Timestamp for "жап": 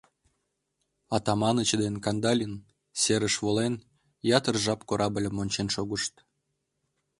4.63-4.79